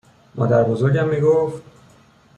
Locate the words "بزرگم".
0.63-1.09